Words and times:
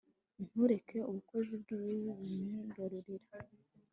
ntureke 0.47 0.97
ubukozi 1.09 1.53
bw'ibibi 1.61 1.99
bunyigarurira 2.17 3.29